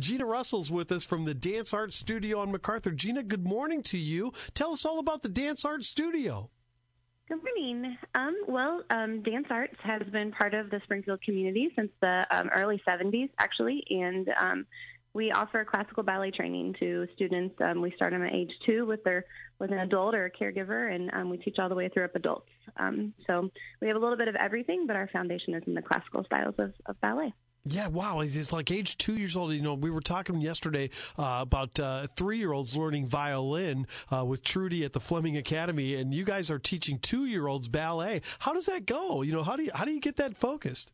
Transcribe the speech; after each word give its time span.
Gina 0.00 0.24
Russell's 0.24 0.70
with 0.70 0.90
us 0.92 1.04
from 1.04 1.26
the 1.26 1.34
Dance 1.34 1.74
Art 1.74 1.92
Studio 1.92 2.40
on 2.40 2.50
MacArthur. 2.50 2.90
Gina, 2.90 3.22
good 3.22 3.44
morning 3.44 3.82
to 3.84 3.98
you. 3.98 4.32
Tell 4.54 4.72
us 4.72 4.86
all 4.86 4.98
about 4.98 5.22
the 5.22 5.28
Dance 5.28 5.62
Art 5.64 5.84
Studio. 5.84 6.48
Good 7.28 7.40
morning. 7.44 7.98
Um, 8.14 8.34
well, 8.48 8.82
um, 8.88 9.22
Dance 9.22 9.46
Arts 9.50 9.76
has 9.82 10.02
been 10.10 10.32
part 10.32 10.54
of 10.54 10.70
the 10.70 10.80
Springfield 10.84 11.20
community 11.20 11.70
since 11.76 11.90
the 12.00 12.26
um, 12.30 12.48
early 12.48 12.82
70s, 12.88 13.28
actually, 13.38 13.84
and 13.90 14.32
um, 14.40 14.66
we 15.12 15.32
offer 15.32 15.64
classical 15.64 16.02
ballet 16.02 16.30
training 16.30 16.76
to 16.80 17.06
students. 17.14 17.54
Um, 17.60 17.82
we 17.82 17.90
start 17.92 18.12
them 18.12 18.24
at 18.24 18.32
age 18.32 18.52
two 18.64 18.86
with 18.86 19.04
their 19.04 19.26
with 19.58 19.70
an 19.70 19.80
adult 19.80 20.14
or 20.14 20.24
a 20.24 20.30
caregiver, 20.30 20.94
and 20.94 21.10
um, 21.12 21.28
we 21.28 21.36
teach 21.36 21.58
all 21.58 21.68
the 21.68 21.74
way 21.74 21.90
through 21.90 22.04
up 22.04 22.16
adults. 22.16 22.48
so 23.26 23.50
we 23.82 23.86
have 23.86 23.96
a 23.96 24.00
little 24.00 24.16
bit 24.16 24.28
of 24.28 24.36
everything, 24.36 24.86
but 24.86 24.96
our 24.96 25.08
foundation 25.08 25.52
is 25.54 25.62
in 25.66 25.74
the 25.74 25.82
classical 25.82 26.24
styles 26.24 26.54
of, 26.58 26.72
of 26.86 26.98
ballet. 27.02 27.34
Yeah, 27.64 27.88
wow. 27.88 28.20
It's 28.20 28.52
like 28.52 28.70
age 28.70 28.96
two 28.96 29.16
years 29.16 29.36
old. 29.36 29.52
You 29.52 29.60
know, 29.60 29.74
we 29.74 29.90
were 29.90 30.00
talking 30.00 30.40
yesterday 30.40 30.88
uh, 31.18 31.40
about 31.42 31.78
uh, 31.78 32.06
three 32.16 32.38
year 32.38 32.52
olds 32.52 32.74
learning 32.74 33.06
violin 33.06 33.86
uh, 34.10 34.24
with 34.24 34.42
Trudy 34.42 34.84
at 34.84 34.92
the 34.92 35.00
Fleming 35.00 35.36
Academy, 35.36 35.94
and 35.96 36.14
you 36.14 36.24
guys 36.24 36.50
are 36.50 36.58
teaching 36.58 36.98
two 36.98 37.26
year 37.26 37.46
olds 37.46 37.68
ballet. 37.68 38.22
How 38.38 38.54
does 38.54 38.66
that 38.66 38.86
go? 38.86 39.20
You 39.22 39.32
know, 39.32 39.42
how 39.42 39.56
do 39.56 39.64
you, 39.64 39.70
how 39.74 39.84
do 39.84 39.92
you 39.92 40.00
get 40.00 40.16
that 40.16 40.36
focused? 40.36 40.92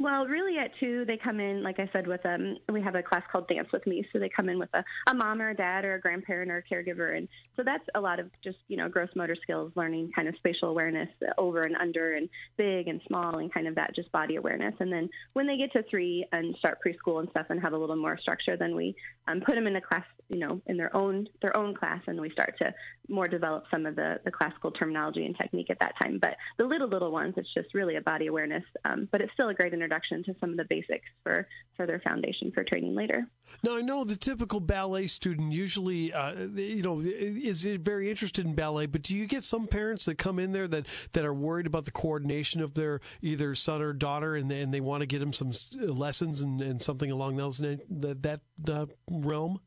Well, 0.00 0.26
really 0.26 0.56
at 0.56 0.70
two, 0.80 1.04
they 1.04 1.18
come 1.18 1.40
in, 1.40 1.62
like 1.62 1.78
I 1.78 1.86
said, 1.92 2.06
with 2.06 2.24
um, 2.24 2.56
we 2.72 2.80
have 2.80 2.94
a 2.94 3.02
class 3.02 3.22
called 3.30 3.46
Dance 3.48 3.68
with 3.70 3.86
Me. 3.86 4.02
So 4.10 4.18
they 4.18 4.30
come 4.30 4.48
in 4.48 4.58
with 4.58 4.70
a, 4.72 4.82
a 5.06 5.12
mom 5.12 5.42
or 5.42 5.50
a 5.50 5.54
dad 5.54 5.84
or 5.84 5.92
a 5.92 6.00
grandparent 6.00 6.50
or 6.50 6.56
a 6.56 6.62
caregiver. 6.62 7.18
And 7.18 7.28
so 7.54 7.62
that's 7.62 7.84
a 7.94 8.00
lot 8.00 8.18
of 8.18 8.30
just, 8.42 8.56
you 8.68 8.78
know, 8.78 8.88
gross 8.88 9.10
motor 9.14 9.36
skills, 9.36 9.72
learning 9.74 10.10
kind 10.16 10.26
of 10.26 10.36
spatial 10.36 10.70
awareness 10.70 11.10
over 11.36 11.64
and 11.64 11.76
under 11.76 12.14
and 12.14 12.30
big 12.56 12.88
and 12.88 13.02
small 13.06 13.40
and 13.40 13.52
kind 13.52 13.68
of 13.68 13.74
that 13.74 13.94
just 13.94 14.10
body 14.10 14.36
awareness. 14.36 14.74
And 14.80 14.90
then 14.90 15.10
when 15.34 15.46
they 15.46 15.58
get 15.58 15.70
to 15.74 15.82
three 15.82 16.24
and 16.32 16.56
start 16.56 16.78
preschool 16.82 17.20
and 17.20 17.28
stuff 17.28 17.48
and 17.50 17.60
have 17.60 17.74
a 17.74 17.78
little 17.78 17.94
more 17.94 18.16
structure, 18.16 18.56
then 18.56 18.74
we 18.74 18.96
um, 19.28 19.42
put 19.42 19.54
them 19.54 19.66
in 19.66 19.76
a 19.76 19.82
class, 19.82 20.06
you 20.30 20.38
know, 20.38 20.62
in 20.64 20.78
their 20.78 20.96
own, 20.96 21.28
their 21.42 21.54
own 21.54 21.74
class 21.74 22.00
and 22.06 22.18
we 22.18 22.30
start 22.30 22.56
to 22.56 22.72
more 23.10 23.28
develop 23.28 23.64
some 23.70 23.84
of 23.84 23.96
the, 23.96 24.18
the 24.24 24.30
classical 24.30 24.70
terminology 24.70 25.26
and 25.26 25.36
technique 25.36 25.68
at 25.68 25.78
that 25.80 25.92
time. 26.02 26.18
But 26.18 26.38
the 26.56 26.64
little, 26.64 26.88
little 26.88 27.12
ones, 27.12 27.34
it's 27.36 27.52
just 27.52 27.74
really 27.74 27.96
a 27.96 28.00
body 28.00 28.28
awareness. 28.28 28.64
Um, 28.86 29.06
but 29.12 29.20
it's 29.20 29.32
still 29.34 29.50
a 29.50 29.54
great 29.54 29.74
to 29.90 30.34
some 30.40 30.50
of 30.50 30.56
the 30.56 30.64
basics 30.64 31.06
for, 31.22 31.46
for 31.76 31.86
their 31.86 32.00
foundation 32.00 32.50
for 32.52 32.64
training 32.64 32.94
later. 32.94 33.26
Now, 33.62 33.76
I 33.76 33.80
know 33.80 34.04
the 34.04 34.16
typical 34.16 34.60
ballet 34.60 35.06
student 35.06 35.52
usually, 35.52 36.12
uh, 36.12 36.46
you 36.54 36.82
know, 36.82 37.00
is 37.00 37.64
very 37.64 38.08
interested 38.08 38.46
in 38.46 38.54
ballet, 38.54 38.86
but 38.86 39.02
do 39.02 39.16
you 39.16 39.26
get 39.26 39.44
some 39.44 39.66
parents 39.66 40.04
that 40.04 40.18
come 40.18 40.38
in 40.38 40.52
there 40.52 40.68
that, 40.68 40.86
that 41.12 41.24
are 41.24 41.34
worried 41.34 41.66
about 41.66 41.84
the 41.84 41.90
coordination 41.90 42.60
of 42.60 42.74
their 42.74 43.00
either 43.22 43.54
son 43.54 43.82
or 43.82 43.92
daughter 43.92 44.36
and 44.36 44.50
they, 44.50 44.60
and 44.60 44.72
they 44.72 44.80
want 44.80 45.00
to 45.00 45.06
get 45.06 45.18
them 45.18 45.32
some 45.32 45.52
lessons 45.74 46.40
and, 46.40 46.60
and 46.62 46.80
something 46.80 47.10
along 47.10 47.36
those 47.36 47.58
that, 47.58 48.22
that 48.22 48.40
uh, 48.72 48.86
realm? 49.10 49.60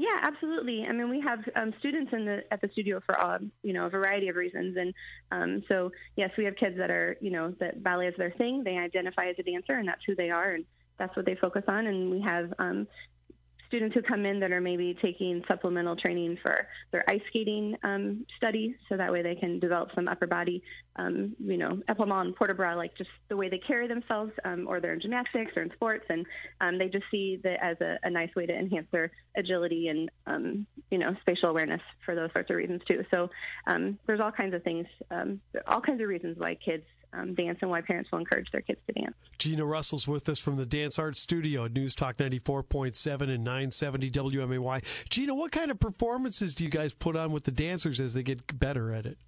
Yeah, 0.00 0.16
absolutely. 0.22 0.86
I 0.88 0.92
mean, 0.92 1.10
we 1.10 1.20
have 1.20 1.40
um, 1.54 1.74
students 1.78 2.10
in 2.14 2.24
the 2.24 2.42
at 2.50 2.62
the 2.62 2.70
studio 2.72 3.02
for 3.04 3.20
uh, 3.20 3.38
you 3.62 3.74
know 3.74 3.84
a 3.84 3.90
variety 3.90 4.28
of 4.30 4.36
reasons, 4.36 4.78
and 4.78 4.94
um, 5.30 5.62
so 5.70 5.92
yes, 6.16 6.30
we 6.38 6.46
have 6.46 6.56
kids 6.56 6.78
that 6.78 6.90
are 6.90 7.18
you 7.20 7.30
know 7.30 7.50
that 7.60 7.82
ballet 7.82 8.06
is 8.06 8.14
their 8.16 8.30
thing. 8.30 8.64
They 8.64 8.78
identify 8.78 9.26
as 9.26 9.36
a 9.38 9.42
dancer, 9.42 9.74
and 9.74 9.86
that's 9.86 10.00
who 10.06 10.14
they 10.16 10.30
are, 10.30 10.52
and 10.52 10.64
that's 10.96 11.14
what 11.16 11.26
they 11.26 11.34
focus 11.34 11.64
on. 11.68 11.86
And 11.86 12.10
we 12.10 12.22
have 12.22 12.50
um, 12.58 12.86
students 13.70 13.94
who 13.94 14.02
come 14.02 14.26
in 14.26 14.40
that 14.40 14.50
are 14.50 14.60
maybe 14.60 14.98
taking 15.00 15.44
supplemental 15.46 15.94
training 15.94 16.36
for 16.42 16.66
their 16.90 17.04
ice 17.08 17.22
skating 17.28 17.76
um, 17.84 18.26
study, 18.36 18.74
so 18.88 18.96
that 18.96 19.12
way 19.12 19.22
they 19.22 19.36
can 19.36 19.60
develop 19.60 19.94
some 19.94 20.08
upper 20.08 20.26
body, 20.26 20.60
um, 20.96 21.36
you 21.38 21.56
know, 21.56 21.80
epaulement 21.88 22.34
and 22.38 22.48
de 22.48 22.54
bras, 22.54 22.76
like 22.76 22.92
just 22.96 23.10
the 23.28 23.36
way 23.36 23.48
they 23.48 23.58
carry 23.58 23.86
themselves, 23.86 24.32
um, 24.44 24.66
or 24.68 24.80
they're 24.80 24.94
in 24.94 25.00
gymnastics 25.00 25.52
or 25.56 25.62
in 25.62 25.70
sports, 25.70 26.04
and 26.10 26.26
um, 26.60 26.78
they 26.78 26.88
just 26.88 27.04
see 27.12 27.38
that 27.44 27.62
as 27.64 27.80
a, 27.80 27.96
a 28.02 28.10
nice 28.10 28.34
way 28.34 28.44
to 28.44 28.52
enhance 28.52 28.88
their 28.90 29.12
agility 29.36 29.86
and, 29.86 30.10
um, 30.26 30.66
you 30.90 30.98
know, 30.98 31.14
spatial 31.20 31.50
awareness 31.50 31.82
for 32.04 32.16
those 32.16 32.32
sorts 32.32 32.50
of 32.50 32.56
reasons 32.56 32.82
too. 32.88 33.04
So 33.12 33.30
um, 33.68 33.98
there's 34.06 34.20
all 34.20 34.32
kinds 34.32 34.54
of 34.54 34.64
things, 34.64 34.88
um, 35.12 35.40
all 35.68 35.80
kinds 35.80 36.02
of 36.02 36.08
reasons 36.08 36.38
why 36.38 36.56
kids 36.56 36.84
um, 37.12 37.34
dance 37.34 37.58
and 37.60 37.70
why 37.70 37.80
parents 37.80 38.10
will 38.10 38.18
encourage 38.18 38.50
their 38.50 38.60
kids 38.60 38.80
to 38.86 38.92
dance. 38.92 39.14
Gina 39.38 39.64
Russell's 39.64 40.06
with 40.06 40.28
us 40.28 40.38
from 40.38 40.56
the 40.56 40.66
Dance 40.66 40.98
Art 40.98 41.16
Studio 41.16 41.64
at 41.64 41.72
News 41.72 41.94
Talk 41.94 42.16
94.7 42.16 43.22
and 43.22 43.44
970 43.44 44.10
WMAY. 44.10 44.84
Gina, 45.08 45.34
what 45.34 45.52
kind 45.52 45.70
of 45.70 45.80
performances 45.80 46.54
do 46.54 46.64
you 46.64 46.70
guys 46.70 46.92
put 46.92 47.16
on 47.16 47.32
with 47.32 47.44
the 47.44 47.50
dancers 47.50 48.00
as 48.00 48.14
they 48.14 48.22
get 48.22 48.58
better 48.58 48.92
at 48.92 49.06
it? 49.06 49.18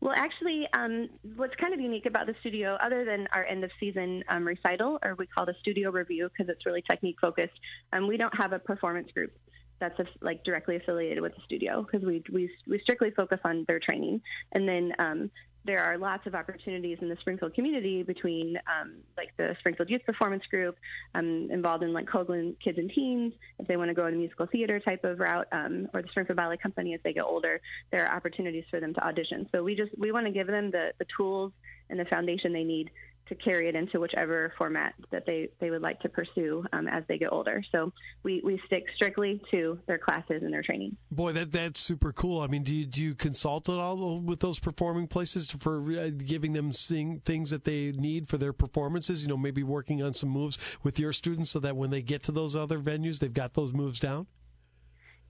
Well, 0.00 0.14
actually, 0.16 0.68
um, 0.74 1.08
what's 1.34 1.56
kind 1.56 1.74
of 1.74 1.80
unique 1.80 2.06
about 2.06 2.26
the 2.26 2.34
studio, 2.40 2.78
other 2.80 3.04
than 3.04 3.26
our 3.32 3.44
end 3.44 3.64
of 3.64 3.70
season 3.80 4.22
um, 4.28 4.46
recital, 4.46 4.98
or 5.02 5.16
we 5.16 5.26
call 5.26 5.44
it 5.48 5.56
a 5.56 5.58
studio 5.58 5.90
review 5.90 6.28
because 6.28 6.48
it's 6.48 6.64
really 6.64 6.82
technique 6.88 7.16
focused, 7.20 7.58
um, 7.92 8.06
we 8.06 8.16
don't 8.16 8.34
have 8.36 8.52
a 8.52 8.60
performance 8.60 9.10
group 9.10 9.36
that's 9.80 9.98
a, 9.98 10.06
like 10.20 10.44
directly 10.44 10.76
affiliated 10.76 11.20
with 11.20 11.34
the 11.34 11.40
studio 11.44 11.82
because 11.82 12.06
we, 12.06 12.22
we 12.32 12.50
we 12.66 12.78
strictly 12.80 13.10
focus 13.10 13.40
on 13.44 13.64
their 13.66 13.80
training, 13.80 14.20
and 14.52 14.68
then 14.68 14.92
um, 15.00 15.30
there 15.64 15.82
are 15.82 15.98
lots 15.98 16.26
of 16.26 16.34
opportunities 16.34 16.98
in 17.00 17.08
the 17.08 17.16
Springfield 17.16 17.54
community 17.54 18.02
between 18.02 18.58
um, 18.66 18.94
like 19.16 19.36
the 19.36 19.56
Springfield 19.58 19.90
Youth 19.90 20.04
Performance 20.06 20.46
Group, 20.46 20.76
um, 21.14 21.48
involved 21.50 21.82
in 21.82 21.92
like 21.92 22.06
Hoogland 22.06 22.58
Kids 22.60 22.78
and 22.78 22.90
Teens, 22.90 23.34
if 23.58 23.66
they 23.66 23.76
want 23.76 23.88
to 23.88 23.94
go 23.94 24.06
in 24.06 24.14
a 24.14 24.16
musical 24.16 24.46
theater 24.46 24.80
type 24.80 25.04
of 25.04 25.18
route, 25.18 25.48
um, 25.52 25.88
or 25.92 26.02
the 26.02 26.08
Springfield 26.08 26.36
Ballet 26.36 26.56
Company 26.56 26.94
as 26.94 27.00
they 27.02 27.12
get 27.12 27.24
older, 27.24 27.60
there 27.90 28.06
are 28.06 28.16
opportunities 28.16 28.64
for 28.70 28.80
them 28.80 28.94
to 28.94 29.06
audition. 29.06 29.48
So 29.52 29.62
we 29.62 29.74
just 29.74 29.96
we 29.98 30.12
want 30.12 30.26
to 30.26 30.32
give 30.32 30.46
them 30.46 30.70
the, 30.70 30.92
the 30.98 31.06
tools 31.16 31.52
and 31.90 31.98
the 31.98 32.04
foundation 32.04 32.52
they 32.52 32.64
need 32.64 32.90
to 33.28 33.34
carry 33.34 33.68
it 33.68 33.74
into 33.74 34.00
whichever 34.00 34.52
format 34.56 34.94
that 35.10 35.26
they, 35.26 35.48
they 35.60 35.70
would 35.70 35.82
like 35.82 36.00
to 36.00 36.08
pursue 36.08 36.64
um, 36.72 36.88
as 36.88 37.04
they 37.08 37.18
get 37.18 37.32
older. 37.32 37.62
So 37.72 37.92
we, 38.22 38.40
we 38.44 38.60
stick 38.66 38.86
strictly 38.94 39.40
to 39.50 39.78
their 39.86 39.98
classes 39.98 40.42
and 40.42 40.52
their 40.52 40.62
training. 40.62 40.96
Boy, 41.10 41.32
that 41.32 41.52
that's 41.52 41.80
super 41.80 42.12
cool. 42.12 42.40
I 42.40 42.46
mean, 42.46 42.62
do 42.62 42.74
you, 42.74 42.86
do 42.86 43.02
you 43.02 43.14
consult 43.14 43.68
at 43.68 43.76
all 43.76 44.20
with 44.20 44.40
those 44.40 44.58
performing 44.58 45.06
places 45.06 45.50
for 45.50 45.80
uh, 45.92 46.10
giving 46.10 46.52
them 46.52 46.72
sing, 46.72 47.20
things 47.24 47.50
that 47.50 47.64
they 47.64 47.92
need 47.92 48.28
for 48.28 48.38
their 48.38 48.52
performances? 48.52 49.22
You 49.22 49.28
know, 49.28 49.36
maybe 49.36 49.62
working 49.62 50.02
on 50.02 50.14
some 50.14 50.28
moves 50.28 50.58
with 50.82 50.98
your 50.98 51.12
students 51.12 51.50
so 51.50 51.60
that 51.60 51.76
when 51.76 51.90
they 51.90 52.02
get 52.02 52.22
to 52.24 52.32
those 52.32 52.56
other 52.56 52.78
venues, 52.78 53.18
they've 53.18 53.32
got 53.32 53.54
those 53.54 53.72
moves 53.72 53.98
down? 53.98 54.26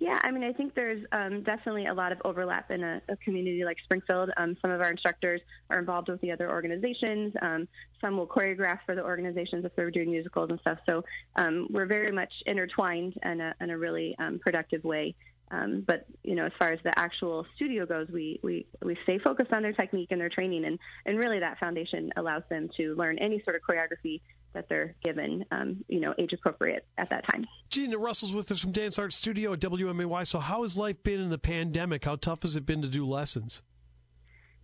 Yeah, 0.00 0.20
I 0.22 0.31
mean, 0.31 0.44
I 0.44 0.53
think 0.53 0.75
there's 0.75 1.04
um, 1.10 1.42
definitely 1.42 1.86
a 1.86 1.94
lot 1.94 2.12
of 2.12 2.22
overlap 2.25 2.70
in 2.70 2.84
a, 2.84 3.03
a 3.09 3.16
community 3.16 3.64
like 3.64 3.78
Springfield. 3.82 4.31
Um, 4.36 4.56
some 4.62 4.70
of 4.70 4.81
our 4.81 4.91
instructors 4.91 5.41
are 5.70 5.78
involved 5.81 6.09
with 6.09 6.20
the 6.20 6.31
other 6.31 6.48
organizations. 6.48 7.34
Um, 7.42 7.66
some 8.00 8.16
will 8.16 8.26
choreograph 8.26 8.78
for 8.86 8.94
the 8.94 9.03
organizations 9.03 9.64
if 9.64 9.75
they're 9.75 9.91
doing 9.91 10.12
musicals 10.12 10.50
and 10.50 10.60
stuff. 10.60 10.78
So 10.88 11.04
um, 11.34 11.66
we're 11.70 11.86
very 11.86 12.12
much 12.12 12.32
intertwined 12.47 13.19
in 13.25 13.41
a, 13.41 13.54
in 13.60 13.70
a 13.70 13.78
really 13.78 14.14
um, 14.20 14.38
productive 14.38 14.84
way. 14.84 15.16
Um, 15.50 15.82
but 15.86 16.04
you 16.22 16.36
know, 16.36 16.44
as 16.44 16.53
far 16.59 16.70
as 16.70 16.78
the 16.84 16.97
actual 16.97 17.47
studio 17.56 17.84
goes, 17.84 18.06
we, 18.09 18.38
we, 18.42 18.66
we 18.84 18.97
stay 19.03 19.19
focused 19.19 19.53
on 19.53 19.62
their 19.62 19.72
technique 19.72 20.09
and 20.12 20.20
their 20.20 20.28
training, 20.28 20.65
and, 20.65 20.78
and 21.06 21.19
really 21.19 21.41
that 21.41 21.59
foundation 21.59 22.12
allows 22.16 22.42
them 22.50 22.69
to 22.76 22.94
learn 22.94 23.19
any 23.19 23.42
sort 23.42 23.56
of 23.56 23.62
choreography 23.62 24.20
that 24.58 24.69
they're 24.69 24.94
given, 25.04 25.44
um, 25.52 25.84
you 25.86 26.00
know, 26.00 26.12
age 26.19 26.32
appropriate 26.32 26.84
at 26.98 27.08
that 27.10 27.24
time. 27.30 27.46
Gina 27.70 27.96
Russell's 27.96 28.34
with 28.34 28.50
us 28.50 28.58
from 28.58 28.72
Dance 28.72 28.98
Art 28.98 29.12
Studio 29.12 29.52
at 29.52 29.60
WMAY. 29.60 30.26
So, 30.26 30.41
how 30.41 30.62
has 30.62 30.76
life 30.76 31.00
been 31.04 31.20
in 31.20 31.28
the 31.28 31.38
pandemic? 31.38 32.04
How 32.04 32.16
tough 32.16 32.42
has 32.42 32.56
it 32.56 32.66
been 32.66 32.82
to 32.82 32.88
do 32.88 33.04
lessons? 33.04 33.62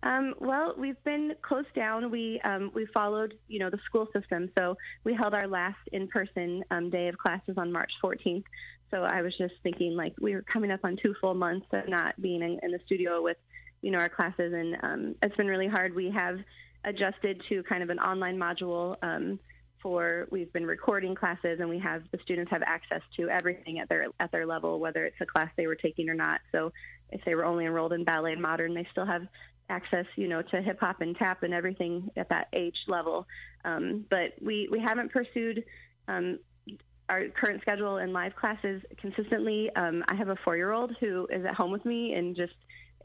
Um, 0.03 0.35
well, 0.39 0.75
we've 0.77 1.01
been 1.05 1.33
closed 1.41 1.73
down. 1.73 2.11
We 2.11 2.41
um, 2.41 2.71
we 2.75 2.85
followed, 2.87 3.35
you 3.47 3.59
know, 3.59 3.69
the 3.69 3.79
school 3.85 4.07
system. 4.11 4.51
So 4.57 4.77
we 5.05 5.13
held 5.13 5.33
our 5.33 5.47
last 5.47 5.79
in-person 5.93 6.65
um, 6.71 6.89
day 6.89 7.07
of 7.07 7.17
classes 7.17 7.55
on 7.57 7.71
March 7.71 7.91
14th. 8.03 8.43
So 8.91 9.03
I 9.03 9.21
was 9.21 9.35
just 9.37 9.53
thinking, 9.63 9.95
like, 9.95 10.13
we 10.19 10.35
were 10.35 10.43
coming 10.43 10.71
up 10.71 10.81
on 10.83 10.97
two 11.01 11.15
full 11.21 11.33
months 11.33 11.67
of 11.71 11.87
not 11.87 12.21
being 12.21 12.41
in, 12.41 12.59
in 12.61 12.71
the 12.71 12.79
studio 12.85 13.21
with, 13.21 13.37
you 13.81 13.91
know, 13.91 13.99
our 13.99 14.09
classes, 14.09 14.53
and 14.53 14.77
um, 14.83 15.15
it's 15.23 15.35
been 15.37 15.47
really 15.47 15.67
hard. 15.67 15.95
We 15.95 16.11
have 16.11 16.39
adjusted 16.85 17.41
to 17.49 17.63
kind 17.63 17.83
of 17.83 17.89
an 17.89 17.99
online 17.99 18.37
module 18.37 18.95
um, 19.01 19.39
for 19.81 20.27
we've 20.31 20.51
been 20.53 20.65
recording 20.65 21.15
classes 21.15 21.59
and 21.59 21.69
we 21.69 21.79
have 21.79 22.03
the 22.11 22.19
students 22.23 22.51
have 22.51 22.63
access 22.63 23.01
to 23.15 23.29
everything 23.29 23.79
at 23.79 23.89
their 23.89 24.07
at 24.19 24.31
their 24.31 24.45
level 24.45 24.79
whether 24.79 25.05
it's 25.05 25.19
a 25.21 25.25
class 25.25 25.49
they 25.55 25.67
were 25.67 25.75
taking 25.75 26.09
or 26.09 26.13
not. 26.13 26.41
So 26.51 26.71
if 27.11 27.23
they 27.25 27.35
were 27.35 27.45
only 27.45 27.65
enrolled 27.65 27.93
in 27.93 28.03
ballet 28.03 28.33
and 28.33 28.41
modern 28.41 28.73
they 28.73 28.87
still 28.91 29.05
have 29.05 29.27
access 29.69 30.05
you 30.15 30.27
know 30.27 30.41
to 30.41 30.61
hip 30.61 30.79
hop 30.79 31.01
and 31.01 31.15
tap 31.15 31.43
and 31.43 31.53
everything 31.53 32.09
at 32.17 32.29
that 32.29 32.47
age 32.53 32.77
level. 32.87 33.27
Um, 33.63 34.05
but 34.09 34.33
we 34.41 34.67
we 34.71 34.79
haven't 34.79 35.11
pursued 35.11 35.63
um, 36.07 36.39
our 37.09 37.27
current 37.29 37.61
schedule 37.61 37.97
in 37.97 38.13
live 38.13 38.35
classes 38.35 38.81
consistently. 38.97 39.73
Um, 39.75 40.03
i 40.07 40.15
have 40.15 40.29
a 40.29 40.35
four 40.37 40.57
year 40.57 40.71
old 40.71 40.95
who 40.99 41.27
is 41.31 41.45
at 41.45 41.55
home 41.55 41.71
with 41.71 41.85
me 41.85 42.13
and 42.13 42.35
just 42.35 42.53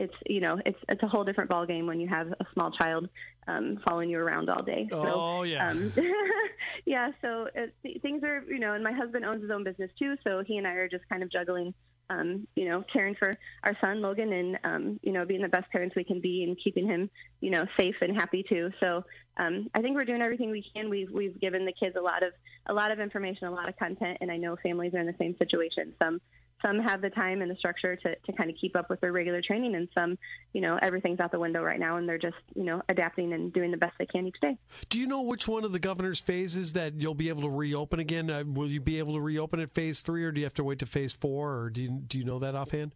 it's 0.01 0.15
you 0.27 0.41
know 0.41 0.59
it's 0.67 0.79
it's 0.89 1.03
a 1.03 1.07
whole 1.07 1.25
different 1.25 1.51
ball 1.51 1.67
game 1.67 1.87
when 1.87 2.01
you 2.01 2.09
have 2.09 2.29
a 2.29 2.47
small 2.55 2.71
child 2.71 3.09
um, 3.47 3.79
following 3.87 4.11
you 4.11 4.19
around 4.19 4.49
all 4.51 4.63
day. 4.63 4.89
So, 4.91 5.03
oh 5.05 5.43
yeah, 5.43 5.69
um, 5.69 5.93
yeah. 6.87 7.11
So 7.23 7.49
it, 7.55 7.75
things 8.03 8.25
are 8.25 8.43
you 8.49 8.59
know, 8.59 8.73
and 8.75 8.83
my 8.83 8.93
husband 8.93 9.25
owns 9.25 9.43
his 9.43 9.51
own 9.51 9.63
business 9.63 9.91
too, 9.99 10.17
so 10.27 10.43
he 10.45 10.57
and 10.57 10.67
I 10.67 10.73
are 10.73 10.89
just 10.89 11.09
kind 11.09 11.23
of 11.23 11.31
juggling 11.31 11.75
um, 12.11 12.47
you 12.57 12.69
know, 12.69 12.85
caring 12.93 13.15
for 13.15 13.39
our 13.63 13.77
son 13.81 14.03
Logan 14.03 14.33
and 14.33 14.59
um, 14.65 15.01
you 15.03 15.13
know, 15.13 15.25
being 15.25 15.43
the 15.43 15.49
best 15.49 15.71
parents 15.71 15.95
we 15.95 16.05
can 16.05 16.21
be 16.21 16.43
and 16.43 16.59
keeping 16.63 16.87
him, 16.87 17.09
you 17.41 17.51
know, 17.51 17.65
safe 17.79 17.95
and 18.03 18.15
happy 18.15 18.43
too. 18.43 18.71
So 18.81 19.05
um, 19.37 19.71
I 19.75 19.81
think 19.81 19.97
we're 19.97 20.05
doing 20.05 20.21
everything 20.21 20.51
we 20.51 20.65
can. 20.75 20.91
We've 20.91 21.11
we've 21.11 21.41
given 21.41 21.65
the 21.65 21.73
kids 21.73 21.97
a 21.97 22.01
lot 22.01 22.23
of 22.23 22.33
a 22.67 22.75
lot 22.75 22.91
of 22.91 22.99
information, 22.99 23.47
a 23.47 23.53
lot 23.53 23.69
of 23.69 23.77
content, 23.79 24.19
and 24.21 24.31
I 24.31 24.37
know 24.37 24.57
families 24.63 24.93
are 24.95 24.99
in 24.99 25.07
the 25.07 25.15
same 25.19 25.37
situation. 25.39 25.95
Some 26.03 26.21
some 26.63 26.79
have 26.79 27.01
the 27.01 27.11
time 27.11 27.43
and 27.43 27.51
the 27.51 27.57
structure 27.57 27.97
to, 27.97 28.15
to 28.15 28.33
kind 28.33 28.51
of 28.51 28.57
keep 28.57 28.77
up 28.77 28.91
with 28.91 29.01
their 29.01 29.13
regular 29.13 29.43
training 29.43 29.75
and 29.75 29.89
some 29.95 30.19
you 30.53 30.61
know 30.61 30.79
everything's 30.83 31.21
out 31.21 31.33
the 31.33 31.39
window 31.39 31.63
right 31.63 31.81
now 31.81 31.97
and 31.97 32.09
they're 32.09 32.19
just 32.19 32.37
you 32.55 32.65
know 32.65 32.83
adapting 32.89 33.33
and 33.33 33.53
doing 33.53 33.71
the 33.71 33.77
best 33.77 33.95
they 33.99 34.07
can 34.07 34.27
each 34.27 34.41
day. 34.41 34.57
Do 34.89 34.99
you 34.99 35.07
know 35.07 35.23
which 35.23 35.49
one 35.49 35.65
of 35.65 35.73
the 35.73 35.79
governor's 35.79 36.21
phases 36.21 36.73
that 36.75 36.95
you'll 36.95 37.15
be 37.15 37.29
able 37.29 37.43
to 37.43 37.51
reopen 37.51 38.01
again? 38.01 38.31
Uh, 38.31 38.45
will 38.47 38.69
you 38.69 38.81
be 38.81 38.99
able 38.99 39.15
to 39.15 39.21
reopen 39.21 39.61
at 39.61 39.73
phase 39.73 40.01
three 40.01 40.25
or 40.25 40.33
do 40.33 40.41
you 40.41 40.47
have 40.47 40.55
to 40.55 40.65
wait 40.65 40.79
to 40.81 40.87
phase 40.87 41.15
four 41.15 41.57
or 41.57 41.71
do 41.71 41.83
you, 41.83 41.91
do 41.91 42.19
you 42.19 42.25
know 42.25 42.39
that 42.39 42.55
offhand? 42.55 42.93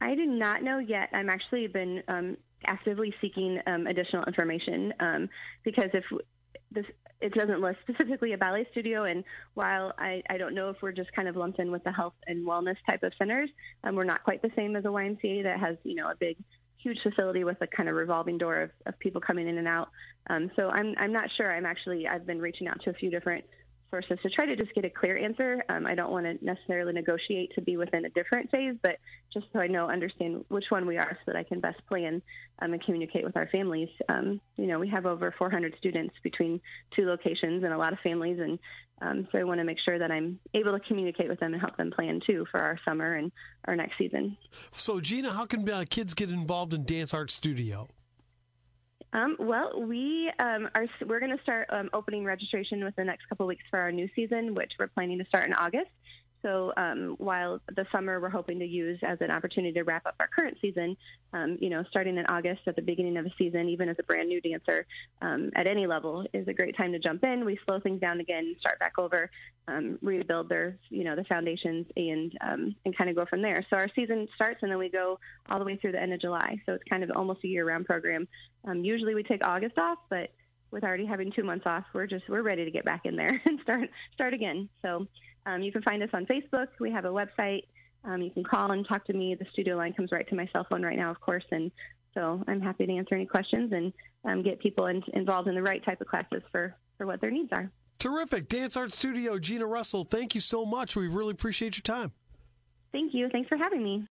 I 0.00 0.14
do 0.14 0.26
not 0.26 0.62
know 0.62 0.78
yet. 0.78 1.10
I'm 1.12 1.28
actually 1.28 1.68
been 1.68 2.02
um, 2.08 2.36
actively 2.64 3.14
seeking 3.20 3.60
um, 3.66 3.86
additional 3.86 4.24
information 4.24 4.92
um, 5.00 5.28
because 5.62 5.90
if 5.94 6.04
this 6.72 6.86
it 7.22 7.32
doesn't 7.34 7.60
list 7.60 7.78
specifically 7.82 8.32
a 8.32 8.38
ballet 8.38 8.66
studio. 8.70 9.04
And 9.04 9.24
while 9.54 9.92
I, 9.98 10.22
I 10.28 10.36
don't 10.36 10.54
know 10.54 10.68
if 10.70 10.82
we're 10.82 10.92
just 10.92 11.12
kind 11.12 11.28
of 11.28 11.36
lumped 11.36 11.58
in 11.58 11.70
with 11.70 11.84
the 11.84 11.92
health 11.92 12.14
and 12.26 12.46
wellness 12.46 12.76
type 12.88 13.02
of 13.02 13.12
centers, 13.18 13.50
um, 13.84 13.94
we're 13.94 14.04
not 14.04 14.24
quite 14.24 14.42
the 14.42 14.50
same 14.56 14.76
as 14.76 14.84
a 14.84 14.88
YMCA 14.88 15.44
that 15.44 15.60
has, 15.60 15.76
you 15.84 15.94
know, 15.94 16.10
a 16.10 16.16
big, 16.16 16.36
huge 16.78 17.00
facility 17.00 17.44
with 17.44 17.56
a 17.60 17.66
kind 17.66 17.88
of 17.88 17.94
revolving 17.94 18.38
door 18.38 18.62
of, 18.62 18.70
of 18.86 18.98
people 18.98 19.20
coming 19.20 19.48
in 19.48 19.58
and 19.58 19.68
out. 19.68 19.90
Um, 20.28 20.50
so 20.56 20.68
I'm, 20.70 20.94
I'm 20.98 21.12
not 21.12 21.30
sure. 21.30 21.52
I'm 21.52 21.66
actually, 21.66 22.08
I've 22.08 22.26
been 22.26 22.40
reaching 22.40 22.66
out 22.66 22.82
to 22.82 22.90
a 22.90 22.94
few 22.94 23.10
different 23.10 23.44
sources 23.92 24.18
to 24.22 24.30
try 24.30 24.46
to 24.46 24.56
just 24.56 24.74
get 24.74 24.84
a 24.86 24.90
clear 24.90 25.18
answer. 25.18 25.62
Um, 25.68 25.86
I 25.86 25.94
don't 25.94 26.10
want 26.10 26.24
to 26.24 26.42
necessarily 26.44 26.94
negotiate 26.94 27.54
to 27.54 27.60
be 27.60 27.76
within 27.76 28.06
a 28.06 28.08
different 28.08 28.50
phase, 28.50 28.74
but 28.82 28.96
just 29.32 29.46
so 29.52 29.60
I 29.60 29.66
know, 29.66 29.88
understand 29.88 30.44
which 30.48 30.70
one 30.70 30.86
we 30.86 30.96
are 30.96 31.18
so 31.24 31.32
that 31.32 31.36
I 31.36 31.42
can 31.42 31.60
best 31.60 31.86
plan 31.86 32.22
um, 32.60 32.72
and 32.72 32.82
communicate 32.82 33.22
with 33.22 33.36
our 33.36 33.46
families. 33.48 33.90
Um, 34.08 34.40
you 34.56 34.66
know, 34.66 34.78
we 34.78 34.88
have 34.88 35.04
over 35.04 35.34
400 35.36 35.74
students 35.76 36.14
between 36.22 36.60
two 36.96 37.06
locations 37.06 37.64
and 37.64 37.72
a 37.72 37.78
lot 37.78 37.92
of 37.92 37.98
families, 38.00 38.38
and 38.40 38.58
um, 39.02 39.28
so 39.30 39.38
I 39.38 39.44
want 39.44 39.58
to 39.58 39.64
make 39.64 39.78
sure 39.80 39.98
that 39.98 40.10
I'm 40.10 40.38
able 40.54 40.72
to 40.72 40.80
communicate 40.80 41.28
with 41.28 41.40
them 41.40 41.52
and 41.52 41.60
help 41.60 41.76
them 41.76 41.90
plan 41.90 42.20
too 42.26 42.46
for 42.50 42.62
our 42.62 42.78
summer 42.86 43.14
and 43.14 43.30
our 43.66 43.76
next 43.76 43.98
season. 43.98 44.38
So, 44.70 45.00
Gina, 45.00 45.32
how 45.32 45.44
can 45.44 45.68
uh, 45.68 45.84
kids 45.90 46.14
get 46.14 46.30
involved 46.30 46.72
in 46.72 46.84
Dance 46.84 47.12
Art 47.12 47.30
Studio? 47.30 47.88
Um, 49.12 49.36
well, 49.38 49.80
we 49.80 50.30
um, 50.38 50.70
are 50.74 50.86
we're 51.06 51.20
going 51.20 51.36
to 51.36 51.42
start 51.42 51.68
um, 51.70 51.90
opening 51.92 52.24
registration 52.24 52.82
within 52.82 53.06
the 53.06 53.10
next 53.10 53.28
couple 53.28 53.44
of 53.44 53.48
weeks 53.48 53.64
for 53.70 53.78
our 53.78 53.92
new 53.92 54.08
season, 54.14 54.54
which 54.54 54.72
we're 54.78 54.88
planning 54.88 55.18
to 55.18 55.26
start 55.26 55.44
in 55.46 55.52
August. 55.54 55.90
So 56.42 56.72
um, 56.76 57.14
while 57.18 57.60
the 57.74 57.86
summer 57.92 58.20
we're 58.20 58.28
hoping 58.28 58.58
to 58.58 58.66
use 58.66 58.98
as 59.02 59.18
an 59.20 59.30
opportunity 59.30 59.72
to 59.74 59.82
wrap 59.82 60.06
up 60.06 60.16
our 60.20 60.26
current 60.26 60.58
season, 60.60 60.96
um, 61.32 61.56
you 61.60 61.70
know, 61.70 61.84
starting 61.88 62.18
in 62.18 62.26
August 62.26 62.62
at 62.66 62.76
the 62.76 62.82
beginning 62.82 63.16
of 63.16 63.26
a 63.26 63.32
season, 63.38 63.68
even 63.68 63.88
as 63.88 63.96
a 63.98 64.02
brand 64.02 64.28
new 64.28 64.40
dancer 64.40 64.86
um, 65.22 65.50
at 65.54 65.66
any 65.66 65.86
level, 65.86 66.26
is 66.32 66.48
a 66.48 66.52
great 66.52 66.76
time 66.76 66.92
to 66.92 66.98
jump 66.98 67.24
in. 67.24 67.44
We 67.44 67.58
slow 67.64 67.80
things 67.80 68.00
down 68.00 68.20
again, 68.20 68.56
start 68.60 68.78
back 68.80 68.98
over, 68.98 69.30
um, 69.68 69.98
rebuild 70.02 70.48
their, 70.48 70.76
you 70.90 71.04
know, 71.04 71.14
the 71.14 71.24
foundations, 71.24 71.86
and 71.96 72.36
um, 72.40 72.74
and 72.84 72.96
kind 72.96 73.08
of 73.08 73.16
go 73.16 73.24
from 73.24 73.42
there. 73.42 73.64
So 73.70 73.76
our 73.76 73.88
season 73.94 74.28
starts, 74.34 74.62
and 74.62 74.70
then 74.70 74.78
we 74.78 74.88
go 74.88 75.18
all 75.48 75.58
the 75.58 75.64
way 75.64 75.76
through 75.76 75.92
the 75.92 76.02
end 76.02 76.12
of 76.12 76.20
July. 76.20 76.60
So 76.66 76.74
it's 76.74 76.84
kind 76.84 77.04
of 77.04 77.10
almost 77.14 77.44
a 77.44 77.48
year-round 77.48 77.86
program. 77.86 78.26
Um, 78.64 78.84
usually 78.84 79.14
we 79.14 79.22
take 79.22 79.46
August 79.46 79.78
off, 79.78 79.98
but 80.10 80.30
with 80.72 80.84
already 80.84 81.06
having 81.06 81.30
two 81.30 81.44
months 81.44 81.66
off, 81.66 81.84
we're 81.92 82.06
just 82.06 82.28
we're 82.28 82.42
ready 82.42 82.64
to 82.64 82.70
get 82.70 82.84
back 82.84 83.02
in 83.04 83.14
there 83.14 83.40
and 83.46 83.60
start 83.60 83.90
start 84.14 84.34
again. 84.34 84.68
So 84.80 85.06
um, 85.46 85.62
you 85.62 85.72
can 85.72 85.82
find 85.82 86.02
us 86.02 86.10
on 86.12 86.26
Facebook. 86.26 86.68
We 86.80 86.90
have 86.92 87.04
a 87.04 87.08
website. 87.08 87.64
Um, 88.04 88.20
you 88.20 88.30
can 88.30 88.44
call 88.44 88.72
and 88.72 88.86
talk 88.86 89.04
to 89.06 89.12
me. 89.12 89.34
The 89.34 89.46
studio 89.52 89.76
line 89.76 89.92
comes 89.92 90.10
right 90.12 90.28
to 90.28 90.34
my 90.34 90.48
cell 90.52 90.66
phone 90.68 90.82
right 90.82 90.96
now, 90.96 91.10
of 91.10 91.20
course, 91.20 91.44
and 91.50 91.70
so 92.14 92.42
I'm 92.46 92.60
happy 92.60 92.86
to 92.86 92.92
answer 92.92 93.14
any 93.14 93.26
questions 93.26 93.72
and 93.72 93.92
um, 94.24 94.42
get 94.42 94.58
people 94.58 94.86
in, 94.86 95.02
involved 95.14 95.48
in 95.48 95.54
the 95.54 95.62
right 95.62 95.84
type 95.84 96.00
of 96.00 96.06
classes 96.06 96.42
for 96.50 96.74
for 96.98 97.06
what 97.06 97.20
their 97.20 97.30
needs 97.30 97.50
are. 97.52 97.70
Terrific, 97.98 98.48
Dance 98.48 98.76
Art 98.76 98.92
Studio, 98.92 99.38
Gina 99.38 99.66
Russell. 99.66 100.04
Thank 100.04 100.34
you 100.34 100.40
so 100.40 100.64
much. 100.64 100.96
We 100.96 101.08
really 101.08 101.30
appreciate 101.30 101.76
your 101.76 101.82
time. 101.82 102.12
Thank 102.92 103.14
you. 103.14 103.28
Thanks 103.30 103.48
for 103.48 103.56
having 103.56 103.82
me. 103.82 104.06